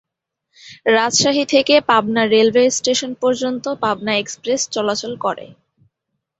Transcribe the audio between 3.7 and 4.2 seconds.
Pabna